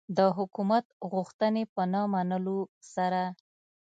د 0.17 0.19
حکومت 0.37 0.85
غوښتنې 1.11 1.63
په 1.73 1.81
نه 1.93 2.01
منلو 2.13 2.59
سره. 2.93 3.23